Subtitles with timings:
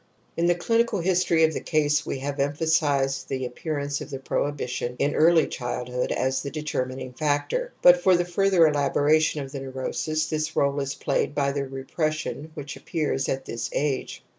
[0.35, 4.17] In the clinical history of the case we have em phasized the appearance of the
[4.17, 9.59] prohibition in early childhood as the determining factor; but for the further elaboration of the
[9.59, 14.23] neurosis this r61e is played by the repression which appears at this age.